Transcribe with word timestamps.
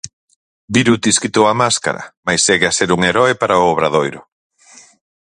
Birutis 0.75 1.17
quitou 1.21 1.45
a 1.47 1.57
máscara, 1.63 2.01
mais 2.25 2.43
segue 2.47 2.67
a 2.67 2.75
ser 2.77 2.89
un 2.95 3.01
heroe 3.09 3.33
para 3.41 3.61
o 3.61 3.65
Obradoiro... 3.73 4.21